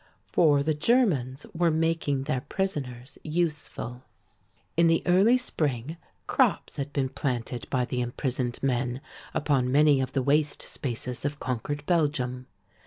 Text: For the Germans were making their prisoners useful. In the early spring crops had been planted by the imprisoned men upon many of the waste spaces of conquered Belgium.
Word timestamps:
For 0.25 0.63
the 0.63 0.73
Germans 0.73 1.45
were 1.53 1.69
making 1.69 2.23
their 2.23 2.41
prisoners 2.41 3.19
useful. 3.23 4.01
In 4.75 4.87
the 4.87 5.03
early 5.05 5.37
spring 5.37 5.95
crops 6.25 6.77
had 6.77 6.91
been 6.91 7.09
planted 7.09 7.69
by 7.69 7.85
the 7.85 8.01
imprisoned 8.01 8.57
men 8.63 9.01
upon 9.35 9.71
many 9.71 10.01
of 10.01 10.13
the 10.13 10.23
waste 10.23 10.63
spaces 10.63 11.23
of 11.23 11.39
conquered 11.39 11.85
Belgium. 11.85 12.47